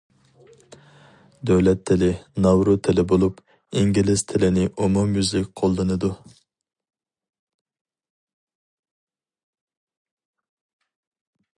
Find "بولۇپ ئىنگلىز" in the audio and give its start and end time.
3.11-4.23